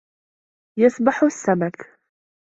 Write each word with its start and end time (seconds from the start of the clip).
يَسْبَحُ 0.79 1.23
السَّمَكُ. 1.23 1.97